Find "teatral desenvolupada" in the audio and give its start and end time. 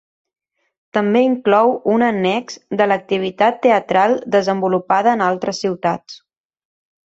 3.69-5.15